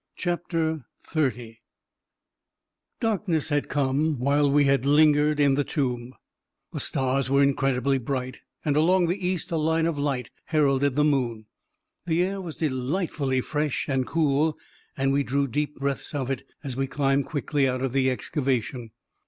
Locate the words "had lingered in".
4.63-5.53